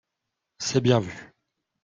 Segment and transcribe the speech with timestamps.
[0.57, 1.31] C’est bien vu